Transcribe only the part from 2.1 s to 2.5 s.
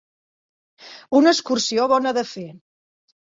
de fer.